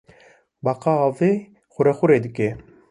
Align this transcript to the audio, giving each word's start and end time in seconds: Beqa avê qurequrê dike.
Beqa 0.65 0.93
avê 1.07 1.31
qurequrê 1.73 2.17
dike. 2.25 2.49